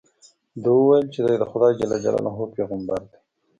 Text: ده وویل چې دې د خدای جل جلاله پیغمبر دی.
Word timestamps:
ده 0.63 0.69
وویل 0.73 1.05
چې 1.13 1.19
دې 1.25 1.35
د 1.39 1.43
خدای 1.51 1.71
جل 1.79 1.91
جلاله 2.03 2.31
پیغمبر 2.55 3.01
دی. 3.09 3.17